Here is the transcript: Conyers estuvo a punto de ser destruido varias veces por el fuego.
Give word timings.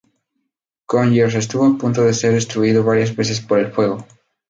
Conyers 0.87 1.35
estuvo 1.35 1.63
a 1.67 1.77
punto 1.77 2.01
de 2.01 2.15
ser 2.15 2.33
destruido 2.33 2.83
varias 2.83 3.15
veces 3.15 3.39
por 3.39 3.59
el 3.59 3.71
fuego. 3.71 4.03